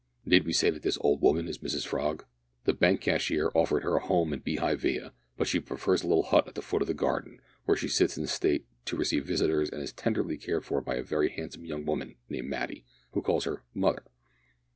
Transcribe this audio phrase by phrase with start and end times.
[0.25, 2.25] Need we say that this old woman is Mrs Frog?
[2.63, 6.23] The Bank Cashier offered her a home in Beehive Villa, but she prefers the little
[6.23, 9.69] hut at the foot of the garden, where she sits in state to receive visitors
[9.69, 13.43] and is tenderly cared for by a very handsome young woman named Matty, who calls
[13.43, 14.01] her "mother".